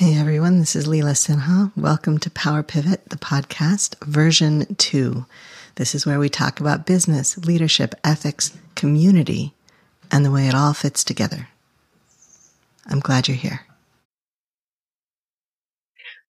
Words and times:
Hey 0.00 0.18
everyone, 0.18 0.60
this 0.60 0.76
is 0.76 0.88
Leela 0.88 1.12
Sinha. 1.12 1.72
Welcome 1.76 2.16
to 2.20 2.30
Power 2.30 2.62
Pivot, 2.62 3.10
the 3.10 3.18
podcast, 3.18 4.02
version 4.02 4.74
two. 4.76 5.26
This 5.74 5.94
is 5.94 6.06
where 6.06 6.18
we 6.18 6.30
talk 6.30 6.58
about 6.58 6.86
business, 6.86 7.36
leadership, 7.36 7.94
ethics, 8.02 8.56
community, 8.74 9.52
and 10.10 10.24
the 10.24 10.30
way 10.30 10.48
it 10.48 10.54
all 10.54 10.72
fits 10.72 11.04
together. 11.04 11.48
I'm 12.86 13.00
glad 13.00 13.28
you're 13.28 13.36
here. 13.36 13.66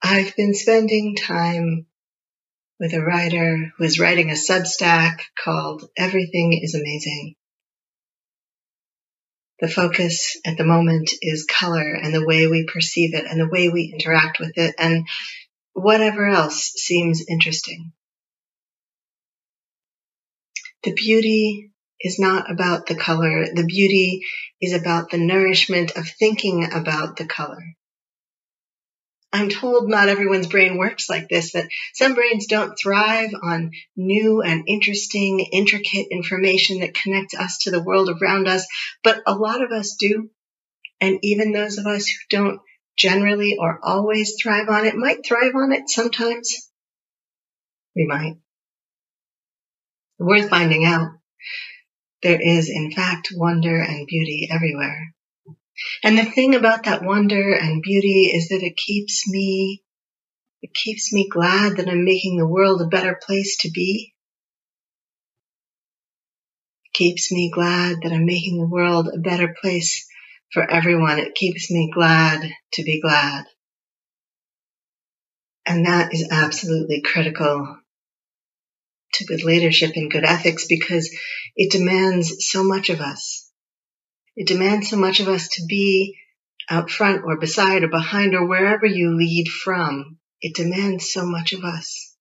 I've 0.03 0.35
been 0.35 0.53
spending 0.53 1.15
time 1.15 1.85
with 2.77 2.93
a 2.93 2.99
writer 2.99 3.71
who 3.77 3.83
is 3.85 4.01
writing 4.01 4.31
a 4.31 4.33
Substack 4.33 5.21
called 5.41 5.89
Everything 5.97 6.59
is 6.61 6.75
Amazing. 6.75 7.35
The 9.61 9.69
focus 9.69 10.37
at 10.43 10.57
the 10.57 10.65
moment 10.65 11.11
is 11.21 11.45
color 11.45 11.93
and 11.93 12.13
the 12.13 12.25
way 12.25 12.47
we 12.47 12.65
perceive 12.65 13.13
it 13.13 13.25
and 13.25 13.39
the 13.39 13.47
way 13.47 13.69
we 13.69 13.93
interact 13.93 14.39
with 14.39 14.57
it 14.57 14.73
and 14.79 15.07
whatever 15.73 16.27
else 16.27 16.73
seems 16.75 17.23
interesting. 17.29 17.93
The 20.83 20.93
beauty 20.93 21.71
is 21.99 22.17
not 22.17 22.49
about 22.49 22.87
the 22.87 22.95
color. 22.95 23.45
The 23.53 23.65
beauty 23.65 24.21
is 24.59 24.73
about 24.73 25.11
the 25.11 25.19
nourishment 25.19 25.91
of 25.95 26.07
thinking 26.07 26.73
about 26.73 27.17
the 27.17 27.25
color. 27.25 27.63
I'm 29.33 29.49
told 29.49 29.89
not 29.89 30.09
everyone's 30.09 30.47
brain 30.47 30.77
works 30.77 31.09
like 31.09 31.29
this, 31.29 31.53
that 31.53 31.69
some 31.93 32.15
brains 32.15 32.47
don't 32.47 32.77
thrive 32.77 33.31
on 33.41 33.71
new 33.95 34.41
and 34.41 34.65
interesting, 34.67 35.39
intricate 35.39 36.07
information 36.11 36.81
that 36.81 36.93
connects 36.93 37.33
us 37.33 37.59
to 37.59 37.71
the 37.71 37.81
world 37.81 38.09
around 38.09 38.47
us, 38.47 38.67
but 39.03 39.21
a 39.25 39.33
lot 39.33 39.63
of 39.63 39.71
us 39.71 39.95
do. 39.97 40.29
And 40.99 41.19
even 41.23 41.53
those 41.53 41.77
of 41.77 41.87
us 41.87 42.07
who 42.07 42.37
don't 42.37 42.61
generally 42.97 43.55
or 43.57 43.79
always 43.81 44.35
thrive 44.41 44.67
on 44.69 44.85
it 44.85 44.95
might 44.95 45.25
thrive 45.25 45.55
on 45.55 45.71
it 45.71 45.89
sometimes. 45.89 46.69
We 47.95 48.05
might. 48.05 48.35
Worth 50.19 50.49
finding 50.49 50.85
out. 50.85 51.09
There 52.21 52.39
is, 52.39 52.69
in 52.69 52.91
fact, 52.91 53.29
wonder 53.33 53.81
and 53.81 54.05
beauty 54.05 54.49
everywhere. 54.51 55.15
And 56.03 56.17
the 56.17 56.25
thing 56.25 56.55
about 56.55 56.83
that 56.83 57.03
wonder 57.03 57.53
and 57.53 57.81
beauty 57.81 58.31
is 58.33 58.49
that 58.49 58.63
it 58.63 58.77
keeps 58.77 59.27
me, 59.27 59.83
it 60.61 60.73
keeps 60.73 61.13
me 61.13 61.27
glad 61.29 61.77
that 61.77 61.89
I'm 61.89 62.03
making 62.03 62.37
the 62.37 62.47
world 62.47 62.81
a 62.81 62.87
better 62.87 63.19
place 63.21 63.57
to 63.61 63.71
be. 63.71 64.13
It 66.85 66.93
keeps 66.93 67.31
me 67.31 67.51
glad 67.51 67.97
that 68.03 68.11
I'm 68.11 68.25
making 68.25 68.57
the 68.57 68.67
world 68.67 69.09
a 69.13 69.19
better 69.19 69.55
place 69.61 70.07
for 70.51 70.69
everyone. 70.69 71.19
It 71.19 71.35
keeps 71.35 71.71
me 71.71 71.91
glad 71.93 72.49
to 72.73 72.83
be 72.83 72.99
glad. 72.99 73.45
And 75.65 75.85
that 75.85 76.13
is 76.13 76.27
absolutely 76.31 77.01
critical 77.01 77.77
to 79.13 79.25
good 79.25 79.43
leadership 79.43 79.91
and 79.95 80.09
good 80.09 80.23
ethics 80.23 80.65
because 80.67 81.15
it 81.55 81.71
demands 81.71 82.47
so 82.47 82.63
much 82.63 82.89
of 82.89 83.01
us. 83.01 83.50
It 84.35 84.47
demands 84.47 84.89
so 84.89 84.97
much 84.97 85.19
of 85.19 85.27
us 85.27 85.49
to 85.49 85.65
be 85.67 86.17
out 86.69 86.89
front 86.89 87.23
or 87.25 87.37
beside 87.37 87.83
or 87.83 87.89
behind 87.89 88.33
or 88.33 88.47
wherever 88.47 88.85
you 88.85 89.15
lead 89.15 89.49
from. 89.49 90.19
It 90.41 90.55
demands 90.55 91.11
so 91.11 91.25
much 91.25 91.53
of 91.53 91.63
us. 91.63 92.15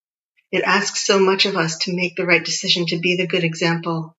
It 0.50 0.64
asks 0.64 1.06
so 1.06 1.20
much 1.20 1.46
of 1.46 1.56
us 1.56 1.78
to 1.78 1.94
make 1.94 2.16
the 2.16 2.26
right 2.26 2.44
decision, 2.44 2.86
to 2.86 2.98
be 2.98 3.16
the 3.16 3.28
good 3.28 3.44
example. 3.44 4.16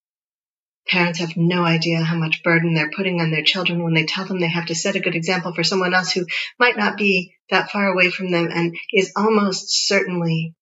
Parents 0.87 1.19
have 1.19 1.35
no 1.35 1.63
idea 1.63 2.01
how 2.01 2.17
much 2.17 2.43
burden 2.43 2.73
they're 2.73 2.89
putting 2.89 3.21
on 3.21 3.31
their 3.31 3.43
children 3.43 3.83
when 3.83 3.93
they 3.93 4.05
tell 4.05 4.25
them 4.25 4.39
they 4.39 4.49
have 4.49 4.67
to 4.67 4.75
set 4.75 4.95
a 4.95 5.01
good 5.01 5.15
example 5.15 5.53
for 5.53 5.63
someone 5.63 5.93
else 5.93 6.11
who 6.11 6.25
might 6.57 6.77
not 6.77 6.97
be 6.97 7.35
that 7.49 7.69
far 7.69 7.87
away 7.87 8.09
from 8.09 8.31
them 8.31 8.49
and 8.51 8.75
is 8.93 9.11
almost 9.15 9.87
certainly 9.87 10.55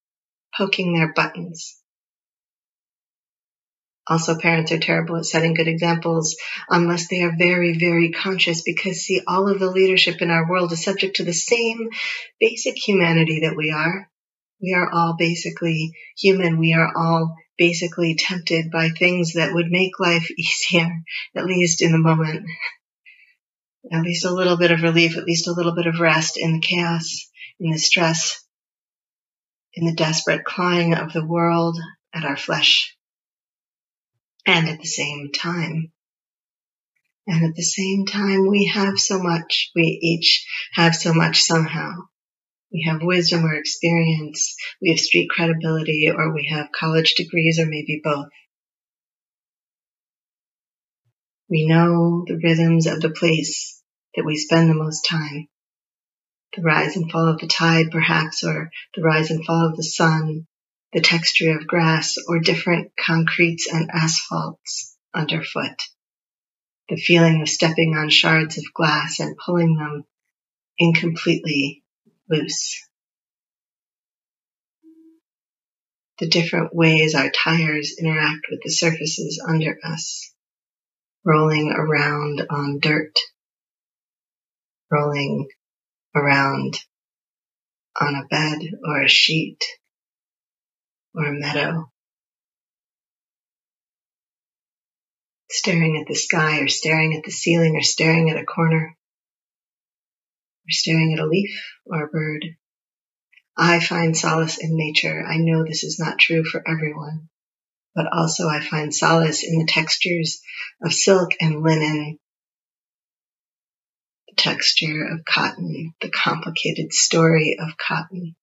poking 0.58 0.94
their 0.94 1.14
buttons. 1.14 1.80
Also, 4.10 4.40
parents 4.40 4.72
are 4.72 4.80
terrible 4.80 5.18
at 5.18 5.26
setting 5.26 5.54
good 5.54 5.68
examples 5.68 6.36
unless 6.68 7.08
they 7.08 7.22
are 7.22 7.38
very, 7.38 7.78
very 7.78 8.12
conscious 8.12 8.64
because 8.64 9.02
see, 9.02 9.22
all 9.28 9.48
of 9.48 9.60
the 9.60 9.70
leadership 9.70 10.20
in 10.24 10.32
our 10.32 10.50
world 10.50 10.72
is 10.72 10.84
subject 10.84 11.18
to 11.18 11.24
the 11.24 11.32
same 11.32 11.90
basic 12.40 12.76
humanity 12.76 13.42
that 13.42 13.56
we 13.56 13.70
are. 13.70 14.10
We 14.60 14.74
are 14.74 14.92
all 14.92 15.16
basically 15.16 15.94
human. 16.18 16.58
We 16.58 16.74
are 16.74 16.92
all 16.98 17.36
basically 17.56 18.16
tempted 18.16 18.72
by 18.72 18.90
things 18.90 19.34
that 19.34 19.54
would 19.54 19.70
make 19.70 20.00
life 20.00 20.32
easier, 20.38 20.90
at 21.36 21.46
least 21.46 21.84
in 21.84 21.92
the 21.92 22.00
moment. 22.00 22.48
At 23.92 24.02
least 24.02 24.26
a 24.26 24.34
little 24.34 24.58
bit 24.58 24.72
of 24.72 24.82
relief, 24.82 25.18
at 25.18 25.26
least 25.26 25.48
a 25.48 25.54
little 25.54 25.76
bit 25.76 25.86
of 25.86 26.00
rest 26.00 26.36
in 26.36 26.54
the 26.54 26.62
chaos, 26.62 27.30
in 27.60 27.72
the 27.72 27.78
stress, 27.78 28.44
in 29.76 29.86
the 29.86 29.94
desperate 29.94 30.46
clawing 30.46 30.96
of 30.96 31.14
the 31.14 31.26
world 31.26 31.78
at 32.12 32.26
our 32.26 32.36
flesh 32.36 32.96
and 34.46 34.68
at 34.68 34.80
the 34.80 34.88
same 34.88 35.32
time. 35.32 35.92
And 37.28 37.46
at 37.46 37.56
the 37.56 37.64
same 37.64 38.06
time, 38.06 38.48
we 38.48 38.66
have 38.66 38.98
so 39.00 39.20
much. 39.20 39.72
We 39.76 40.00
each 40.02 40.48
have 40.74 40.96
so 40.96 41.14
much 41.14 41.42
somehow. 41.42 41.92
We 42.72 42.86
have 42.88 43.04
wisdom 43.04 43.46
or 43.46 43.54
experience. 43.54 44.56
We 44.82 44.90
have 44.90 45.00
street 45.00 45.30
credibility 45.30 46.10
or 46.10 46.34
we 46.34 46.48
have 46.52 46.72
college 46.72 47.16
degrees 47.16 47.60
or 47.60 47.66
maybe 47.66 48.02
both. 48.04 48.30
We 51.50 51.66
know 51.68 52.26
the 52.28 52.40
rhythms 52.44 52.86
of 52.86 53.02
the 53.02 53.10
place 53.10 53.82
that 54.16 54.26
we 54.26 54.38
spend 54.38 54.70
the 54.70 54.76
most 54.76 55.02
time. 55.08 55.48
The 56.56 56.62
rise 56.62 56.96
and 56.96 57.12
fall 57.12 57.28
of 57.28 57.40
the 57.40 57.48
tide, 57.48 57.92
perhaps, 57.92 58.44
or 58.44 58.72
the 58.96 59.02
rise 59.02 59.32
and 59.32 59.46
fall 59.46 59.68
of 59.68 59.76
the 59.76 59.84
sun, 59.84 60.48
the 60.92 61.02
texture 61.02 61.56
of 61.58 61.68
grass 61.68 62.16
or 62.28 62.40
different 62.40 62.92
concretes 62.98 63.68
and 63.72 63.92
asphalts 63.92 64.98
underfoot, 65.14 65.84
the 66.90 66.98
feeling 66.98 67.42
of 67.42 67.50
stepping 67.50 67.96
on 67.96 68.10
shards 68.10 68.58
of 68.58 68.64
glass 68.74 69.20
and 69.20 69.38
pulling 69.38 69.76
them 69.76 70.04
incompletely 70.80 71.84
loose. 72.28 72.84
The 76.18 76.28
different 76.28 76.76
ways 76.76 77.16
our 77.16 77.30
tires 77.30 77.96
interact 78.00 78.48
with 78.50 78.62
the 78.64 78.72
surfaces 78.72 79.42
under 79.48 79.78
us, 79.84 80.34
rolling 81.24 81.72
around 81.72 82.46
on 82.50 82.80
dirt, 82.80 83.14
rolling 84.92 85.48
around 86.16 86.80
on 88.02 88.16
a 88.16 88.26
bed 88.26 88.60
or 88.84 89.04
a 89.04 89.08
sheet 89.08 89.64
or 91.14 91.26
a 91.26 91.34
meadow. 91.34 91.90
Staring 95.52 95.98
at 96.00 96.08
the 96.08 96.16
sky 96.16 96.60
or 96.60 96.68
staring 96.68 97.16
at 97.16 97.24
the 97.24 97.32
ceiling 97.32 97.76
or 97.76 97.82
staring 97.82 98.30
at 98.30 98.38
a 98.38 98.46
corner 98.46 98.96
or 100.70 100.70
staring 100.70 101.14
at 101.14 101.20
a 101.20 101.26
leaf 101.26 101.60
or 101.86 102.04
a 102.04 102.08
bird. 102.08 102.46
I 103.58 103.80
find 103.82 104.16
solace 104.16 104.58
in 104.58 104.78
nature. 104.78 105.26
I 105.28 105.38
know 105.38 105.66
this 105.66 105.84
is 105.84 106.00
not 106.00 106.18
true 106.18 106.46
for 106.46 106.64
everyone, 106.66 107.28
but 107.94 108.08
also 108.12 108.48
I 108.48 108.62
find 108.62 108.96
solace 108.96 109.44
in 109.44 109.60
the 109.60 109.66
textures 109.68 110.42
of 110.82 110.94
silk 110.94 111.32
and 111.42 111.62
linen, 111.62 112.20
the 114.30 114.36
texture 114.36 115.08
of 115.12 115.26
cotton, 115.26 115.94
the 116.00 116.10
complicated 116.10 116.94
story 116.94 117.58
of 117.60 117.76
cotton. 117.76 118.36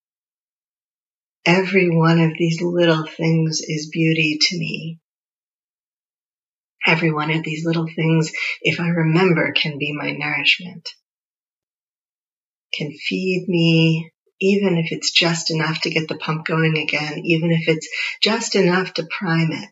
Every 1.47 1.89
one 1.89 2.19
of 2.19 2.33
these 2.37 2.61
little 2.61 3.07
things 3.07 3.61
is 3.61 3.89
beauty 3.89 4.39
to 4.41 4.59
me. 4.59 4.99
Every 6.84 7.12
one 7.12 7.31
of 7.31 7.45
these 7.45 7.65
little 7.65 7.87
things, 7.87 8.33
if 8.62 8.81
I 8.81 8.89
remember, 8.89 9.53
can 9.53 9.79
be 9.79 9.93
my 9.93 10.11
nourishment, 10.11 10.89
can 12.75 12.93
feed 12.93 13.44
me, 13.47 14.11
even 14.41 14.76
if 14.76 14.91
it's 14.91 15.12
just 15.12 15.53
enough 15.53 15.82
to 15.82 15.91
get 15.91 16.09
the 16.09 16.19
pump 16.19 16.47
going 16.47 16.76
again, 16.79 17.20
even 17.25 17.53
if 17.53 17.69
it's 17.69 17.88
just 18.20 18.56
enough 18.56 18.94
to 18.94 19.09
prime 19.09 19.53
it. 19.53 19.69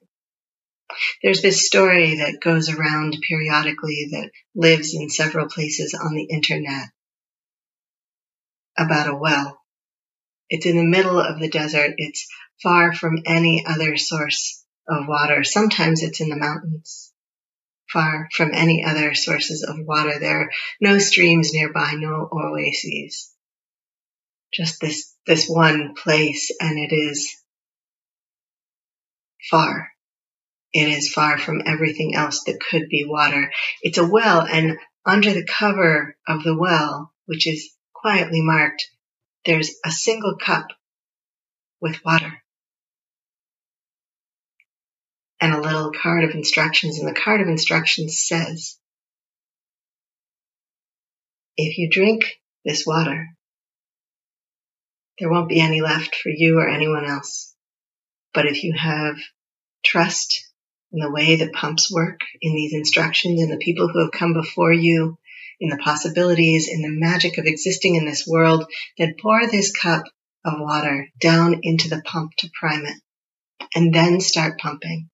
There's 1.25 1.43
this 1.43 1.67
story 1.67 2.19
that 2.19 2.41
goes 2.41 2.69
around 2.69 3.17
periodically 3.29 4.09
that 4.13 4.31
lives 4.55 4.95
in 4.95 5.11
several 5.11 5.49
places 5.49 5.93
on 5.95 6.15
the 6.15 6.25
internet 6.25 6.89
about 8.79 9.09
a 9.09 9.17
well 9.17 9.59
it's 10.49 10.67
in 10.67 10.77
the 10.77 10.85
middle 10.85 11.19
of 11.19 11.41
the 11.41 11.49
desert. 11.49 11.95
It's 11.97 12.27
far 12.63 12.93
from 12.93 13.23
any 13.27 13.65
other 13.67 13.97
source 13.97 14.65
of 14.89 15.09
water. 15.09 15.45
Sometimes 15.45 16.03
it's 16.03 16.21
in 16.21 16.29
the 16.29 16.37
mountains, 16.37 17.13
far 17.91 18.29
from 18.33 18.51
any 18.53 18.85
other 18.85 19.15
sources 19.15 19.65
of 19.65 19.77
water. 19.87 20.19
There 20.19 20.43
are 20.43 20.51
no 20.81 20.99
streams 20.99 21.53
nearby, 21.53 21.95
no 21.97 22.29
oases. 22.31 23.33
Just 24.53 24.81
this, 24.81 25.13
this 25.27 25.49
one 25.49 25.95
place 25.95 26.51
and 26.61 26.79
it 26.79 26.95
is 26.95 27.35
far. 29.51 29.91
It 30.73 30.89
is 30.89 31.13
far 31.13 31.39
from 31.39 31.63
everything 31.67 32.15
else 32.15 32.45
that 32.45 32.61
could 32.61 32.89
be 32.89 33.05
water. 33.07 33.51
It's 33.83 33.99
a 33.99 34.07
well 34.07 34.41
and 34.41 34.77
under 35.07 35.33
the 35.33 35.47
cover 35.47 36.17
of 36.27 36.43
the 36.43 36.57
well, 36.57 37.13
which 37.27 37.47
is 37.47 37.71
quietly 37.93 38.43
marked, 38.43 38.91
there's 39.45 39.75
a 39.85 39.91
single 39.91 40.37
cup 40.37 40.69
with 41.81 42.05
water. 42.05 42.33
And 45.41 45.55
a 45.55 45.61
little 45.61 45.93
card 45.93 46.25
of 46.25 46.31
instructions. 46.31 46.99
And 46.99 47.09
the 47.09 47.21
card 47.21 47.41
of 47.41 47.49
instructions 47.49 48.23
says, 48.27 48.79
if 51.57 51.79
you 51.79 51.91
drink 51.91 52.25
this 52.65 52.87
water, 52.87 53.29
there 55.19 55.31
won't 55.31 55.49
be 55.49 55.61
any 55.61 55.81
left 55.81 56.17
for 56.17 56.31
you 56.31 56.59
or 56.59 56.69
anyone 56.69 57.05
else. 57.05 57.55
But 58.33 58.47
if 58.47 58.65
you 58.65 58.73
have 58.73 59.17
trust 59.85 60.51
in 60.93 61.01
the 61.01 61.11
way 61.11 61.37
that 61.37 61.53
pumps 61.53 61.93
work, 61.93 62.21
in 62.41 62.55
these 62.55 62.73
instructions, 62.73 63.41
and 63.41 63.53
the 63.53 63.59
people 63.59 63.89
who 63.89 64.01
have 64.01 64.13
come 64.13 64.33
before 64.33 64.73
you, 64.73 65.19
in 65.61 65.69
the 65.69 65.77
possibilities, 65.77 66.69
in 66.69 66.83
the 66.83 66.89
magic 66.89 67.39
of 67.39 67.47
existing 67.47 67.97
in 67.97 68.05
this 68.05 68.27
world, 68.27 68.67
then 68.99 69.15
pour 69.21 69.47
this 69.47 69.73
cup 69.73 70.05
of 70.45 70.61
water 70.61 71.09
down 71.21 71.61
into 71.63 71.89
the 71.89 72.03
pump 72.05 72.33
to 72.37 72.51
prime 72.59 72.85
it 72.85 72.97
and 73.75 73.95
then 73.95 74.21
start 74.21 74.59
pumping. 74.59 75.09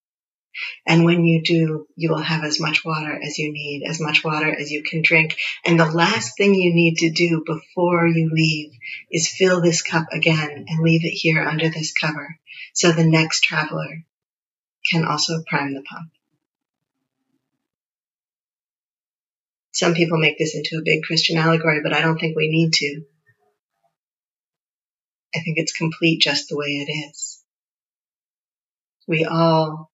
And 0.86 1.04
when 1.04 1.24
you 1.24 1.42
do, 1.42 1.86
you 1.96 2.10
will 2.10 2.22
have 2.22 2.44
as 2.44 2.60
much 2.60 2.84
water 2.84 3.18
as 3.22 3.38
you 3.38 3.52
need, 3.52 3.84
as 3.88 4.00
much 4.00 4.24
water 4.24 4.52
as 4.52 4.70
you 4.70 4.82
can 4.82 5.02
drink. 5.02 5.36
And 5.64 5.78
the 5.78 5.86
last 5.90 6.36
thing 6.36 6.54
you 6.54 6.74
need 6.74 6.98
to 6.98 7.10
do 7.10 7.42
before 7.46 8.06
you 8.06 8.30
leave 8.32 8.72
is 9.10 9.28
fill 9.28 9.60
this 9.60 9.82
cup 9.82 10.06
again 10.12 10.66
and 10.68 10.82
leave 10.82 11.04
it 11.04 11.10
here 11.10 11.42
under 11.42 11.68
this 11.68 11.92
cover 11.92 12.38
so 12.74 12.92
the 12.92 13.04
next 13.04 13.42
traveler 13.42 14.04
can 14.90 15.04
also 15.04 15.42
prime 15.46 15.74
the 15.74 15.82
pump. 15.82 16.10
Some 19.80 19.94
people 19.94 20.18
make 20.18 20.36
this 20.36 20.54
into 20.54 20.76
a 20.76 20.84
big 20.84 21.04
Christian 21.04 21.38
allegory, 21.38 21.80
but 21.82 21.94
I 21.94 22.02
don't 22.02 22.18
think 22.18 22.36
we 22.36 22.50
need 22.50 22.74
to. 22.74 23.00
I 25.34 25.40
think 25.40 25.56
it's 25.56 25.72
complete 25.72 26.20
just 26.20 26.50
the 26.50 26.58
way 26.58 26.66
it 26.66 26.92
is. 26.92 27.42
We 29.08 29.24
all 29.24 29.90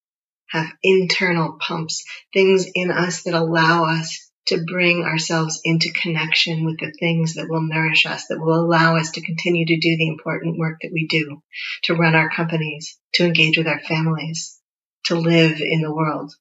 have 0.49 0.73
internal 0.83 1.57
pumps, 1.61 2.03
things 2.33 2.67
in 2.75 2.91
us 2.91 3.23
that 3.23 3.35
allow 3.35 3.85
us 3.85 4.29
to 4.47 4.65
bring 4.67 5.05
ourselves 5.05 5.61
into 5.63 5.93
connection 5.93 6.65
with 6.65 6.81
the 6.81 6.93
things 6.99 7.35
that 7.35 7.49
will 7.49 7.63
nourish 7.63 8.07
us, 8.07 8.27
that 8.27 8.41
will 8.41 8.59
allow 8.59 8.97
us 8.97 9.13
to 9.13 9.25
continue 9.25 9.67
to 9.67 9.79
do 9.79 9.97
the 9.97 10.09
important 10.09 10.59
work 10.59 10.79
that 10.83 10.91
we 10.93 11.07
do, 11.07 11.41
to 11.85 11.95
run 11.95 12.17
our 12.17 12.29
companies, 12.29 12.99
to 13.15 13.25
engage 13.25 13.57
with 13.57 13.69
our 13.69 13.81
families, 13.81 14.61
to 15.05 15.15
live 15.15 15.61
in 15.61 15.81
the 15.81 15.95
world, 15.95 16.35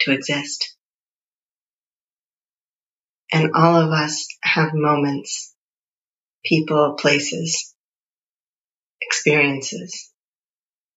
to 0.00 0.12
exist. 0.12 0.75
And 3.32 3.52
all 3.54 3.76
of 3.76 3.90
us 3.90 4.26
have 4.42 4.72
moments, 4.72 5.54
people, 6.44 6.94
places, 6.94 7.74
experiences 9.00 10.10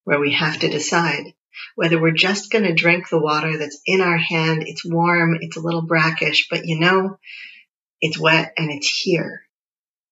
where 0.03 0.19
we 0.19 0.33
have 0.33 0.59
to 0.59 0.69
decide 0.69 1.33
whether 1.75 1.99
we're 1.99 2.11
just 2.11 2.51
going 2.51 2.63
to 2.63 2.73
drink 2.73 3.09
the 3.09 3.19
water 3.19 3.57
that's 3.57 3.81
in 3.85 4.01
our 4.01 4.17
hand. 4.17 4.63
It's 4.65 4.85
warm. 4.85 5.37
It's 5.41 5.57
a 5.57 5.61
little 5.61 5.81
brackish, 5.81 6.47
but 6.49 6.65
you 6.65 6.79
know, 6.79 7.17
it's 8.01 8.17
wet 8.17 8.53
and 8.57 8.71
it's 8.71 8.87
here. 8.87 9.41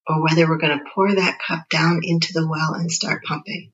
Or 0.07 0.23
whether 0.23 0.47
we're 0.47 0.57
going 0.57 0.77
to 0.77 0.85
pour 0.93 1.13
that 1.13 1.39
cup 1.45 1.69
down 1.69 2.01
into 2.03 2.33
the 2.33 2.47
well 2.47 2.73
and 2.73 2.91
start 2.91 3.23
pumping. 3.23 3.71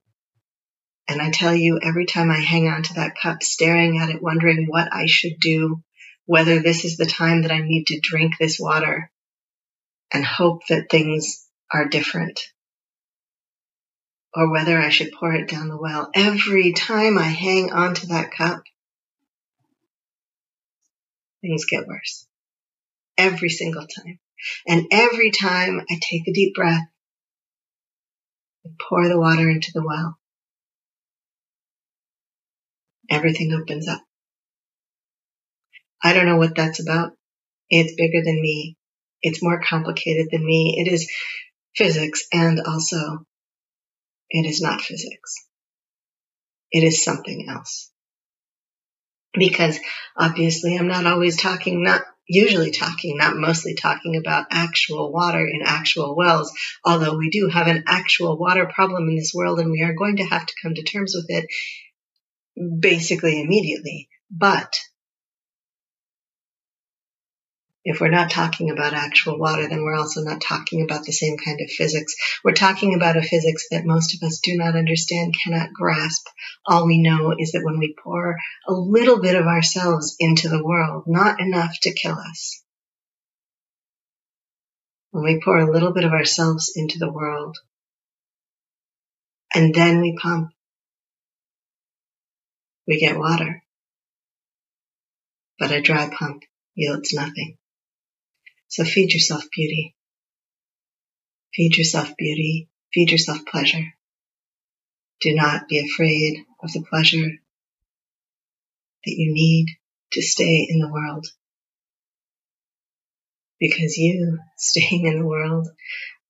And 1.07 1.21
I 1.21 1.31
tell 1.31 1.53
you, 1.53 1.79
every 1.81 2.05
time 2.05 2.31
I 2.31 2.39
hang 2.39 2.67
on 2.67 2.83
to 2.83 2.93
that 2.95 3.15
cup, 3.21 3.43
staring 3.43 3.99
at 3.99 4.09
it, 4.09 4.21
wondering 4.21 4.65
what 4.67 4.87
I 4.91 5.05
should 5.05 5.39
do, 5.39 5.83
whether 6.25 6.59
this 6.59 6.85
is 6.85 6.97
the 6.97 7.05
time 7.05 7.41
that 7.41 7.51
I 7.51 7.59
need 7.59 7.87
to 7.87 7.99
drink 7.99 8.33
this 8.39 8.59
water 8.59 9.11
and 10.13 10.23
hope 10.23 10.61
that 10.69 10.89
things 10.89 11.47
are 11.71 11.87
different 11.87 12.39
or 14.33 14.51
whether 14.51 14.79
I 14.79 14.89
should 14.89 15.11
pour 15.11 15.33
it 15.33 15.49
down 15.49 15.69
the 15.69 15.77
well. 15.77 16.09
Every 16.13 16.73
time 16.73 17.17
I 17.17 17.23
hang 17.23 17.71
onto 17.71 18.07
that 18.07 18.31
cup, 18.31 18.63
things 21.41 21.65
get 21.65 21.87
worse. 21.87 22.27
Every 23.17 23.49
single 23.49 23.85
time. 23.85 24.19
And 24.67 24.87
every 24.91 25.31
time 25.31 25.81
I 25.89 25.99
take 26.01 26.27
a 26.27 26.33
deep 26.33 26.55
breath 26.55 26.83
and 28.65 28.73
pour 28.89 29.07
the 29.07 29.19
water 29.19 29.49
into 29.49 29.71
the 29.73 29.83
well, 29.85 30.17
everything 33.09 33.53
opens 33.53 33.87
up. 33.87 34.01
I 36.03 36.13
don't 36.13 36.25
know 36.25 36.37
what 36.37 36.55
that's 36.55 36.81
about. 36.81 37.13
It's 37.69 37.95
bigger 37.95 38.23
than 38.23 38.41
me. 38.41 38.77
It's 39.21 39.41
more 39.41 39.61
complicated 39.61 40.27
than 40.31 40.45
me. 40.45 40.75
It 40.77 40.91
is 40.91 41.09
physics 41.75 42.25
and 42.31 42.59
also 42.59 43.25
it 44.29 44.45
is 44.45 44.61
not 44.61 44.81
physics. 44.81 45.47
It 46.71 46.83
is 46.83 47.03
something 47.03 47.47
else. 47.49 47.89
Because 49.33 49.79
obviously 50.17 50.75
I'm 50.75 50.87
not 50.87 51.05
always 51.05 51.37
talking, 51.41 51.83
not 51.83 52.01
usually 52.27 52.71
talking, 52.71 53.17
not 53.17 53.35
mostly 53.35 53.75
talking 53.75 54.17
about 54.17 54.47
actual 54.51 55.11
water 55.11 55.45
in 55.47 55.61
actual 55.63 56.15
wells, 56.15 56.51
although 56.85 57.17
we 57.17 57.29
do 57.29 57.47
have 57.47 57.67
an 57.67 57.83
actual 57.87 58.37
water 58.37 58.65
problem 58.65 59.09
in 59.09 59.15
this 59.15 59.33
world 59.33 59.59
and 59.59 59.71
we 59.71 59.81
are 59.81 59.93
going 59.93 60.17
to 60.17 60.23
have 60.23 60.45
to 60.45 60.53
come 60.61 60.75
to 60.75 60.83
terms 60.83 61.15
with 61.15 61.25
it 61.29 61.45
basically 62.79 63.41
immediately. 63.41 64.09
But 64.29 64.73
if 67.85 67.99
we're 67.99 68.09
not 68.09 68.31
talking 68.31 68.69
about 68.69 68.93
actual 68.93 69.37
water, 69.37 69.67
then 69.67 69.83
we're 69.83 69.97
also 69.97 70.21
not 70.21 70.41
talking 70.41 70.83
about 70.83 71.03
the 71.03 71.11
same 71.11 71.37
kind 71.37 71.59
of 71.61 71.69
physics. 71.69 72.15
We're 72.43 72.53
talking 72.53 72.95
about 72.95 73.17
a 73.17 73.21
physics 73.21 73.67
that 73.71 73.85
most 73.85 74.15
of 74.15 74.25
us 74.25 74.39
do 74.41 74.55
not 74.55 74.75
understand, 74.75 75.35
cannot 75.43 75.73
grasp. 75.73 76.25
All 76.65 76.85
we 76.85 77.01
know 77.01 77.33
is 77.37 77.51
that 77.51 77.63
when 77.63 77.79
we 77.79 77.93
pour 78.01 78.37
a 78.67 78.73
little 78.73 79.19
bit 79.19 79.35
of 79.35 79.47
ourselves 79.47 80.15
into 80.19 80.47
the 80.47 80.63
world, 80.63 81.03
not 81.07 81.41
enough 81.41 81.77
to 81.81 81.93
kill 81.93 82.15
us, 82.15 82.63
when 85.11 85.25
we 85.25 85.41
pour 85.43 85.57
a 85.57 85.71
little 85.71 85.91
bit 85.91 86.05
of 86.05 86.11
ourselves 86.11 86.71
into 86.75 86.99
the 86.99 87.11
world, 87.11 87.57
and 89.53 89.75
then 89.75 89.99
we 90.01 90.17
pump, 90.19 90.51
we 92.87 92.97
get 92.97 93.17
water. 93.17 93.61
But 95.59 95.71
a 95.71 95.81
dry 95.81 96.09
pump 96.09 96.43
yields 96.75 97.13
nothing. 97.13 97.57
So 98.73 98.83
feed 98.83 99.13
yourself 99.13 99.43
beauty. 99.55 99.95
Feed 101.53 101.77
yourself 101.77 102.17
beauty. 102.17 102.69
Feed 102.91 103.11
yourself 103.11 103.45
pleasure. 103.45 103.93
Do 105.21 105.35
not 105.35 105.67
be 105.69 105.77
afraid 105.77 106.43
of 106.59 106.73
the 106.73 106.81
pleasure 106.81 107.39
that 109.05 109.11
you 109.11 109.31
need 109.31 109.67
to 110.13 110.23
stay 110.23 110.65
in 110.67 110.79
the 110.79 110.91
world. 110.91 111.27
Because 113.59 113.95
you 113.95 114.39
staying 114.57 115.05
in 115.05 115.19
the 115.19 115.27
world, 115.27 115.67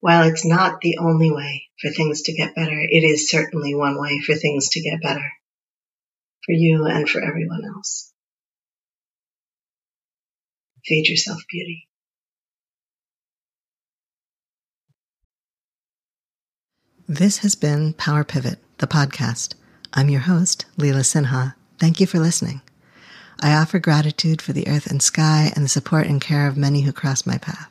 while 0.02 0.28
it's 0.28 0.44
not 0.44 0.82
the 0.82 0.98
only 0.98 1.32
way 1.32 1.70
for 1.80 1.92
things 1.92 2.24
to 2.24 2.34
get 2.34 2.56
better, 2.56 2.78
it 2.78 3.06
is 3.06 3.30
certainly 3.30 3.74
one 3.74 3.98
way 3.98 4.20
for 4.20 4.36
things 4.36 4.68
to 4.72 4.82
get 4.82 5.02
better 5.02 5.32
for 6.46 6.52
you 6.52 6.88
and 6.88 7.10
for 7.10 7.24
everyone 7.24 7.64
else. 7.64 8.12
Feed 10.86 11.08
yourself 11.08 11.42
beauty. 11.50 11.88
This 17.10 17.40
has 17.40 17.54
been 17.56 17.92
Power 17.96 18.24
Pivot, 18.24 18.60
the 18.78 18.88
podcast. 18.88 19.56
I'm 19.94 20.08
your 20.08 20.22
host, 20.22 20.66
Leela 20.78 21.02
Sinha. 21.02 21.54
Thank 21.78 22.00
you 22.00 22.08
for 22.08 22.18
listening. 22.18 22.62
I 23.42 23.54
offer 23.56 23.78
gratitude 23.78 24.42
for 24.42 24.54
the 24.54 24.70
earth 24.70 24.88
and 24.90 25.04
sky 25.04 25.52
and 25.54 25.66
the 25.66 25.70
support 25.70 26.08
and 26.08 26.22
care 26.22 26.48
of 26.48 26.56
many 26.56 26.84
who 26.84 26.94
cross 26.94 27.26
my 27.26 27.38
path. 27.38 27.70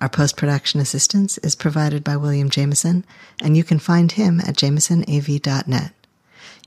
Our 0.00 0.10
post 0.10 0.36
production 0.36 0.80
assistance 0.80 1.38
is 1.38 1.54
provided 1.54 2.04
by 2.04 2.18
William 2.18 2.50
Jameson, 2.50 3.06
and 3.40 3.56
you 3.56 3.64
can 3.64 3.78
find 3.78 4.12
him 4.12 4.38
at 4.40 4.56
jamesonav.net. 4.56 5.92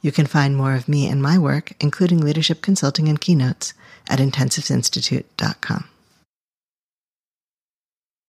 You 0.02 0.12
can 0.12 0.26
find 0.26 0.58
more 0.58 0.74
of 0.74 0.90
me 0.90 1.08
and 1.08 1.22
my 1.22 1.38
work, 1.38 1.74
including 1.80 2.20
leadership 2.20 2.64
consulting 2.64 3.08
and 3.08 3.22
keynotes, 3.22 3.76
at 4.10 4.18
intensivesinstitute.com. 4.18 5.88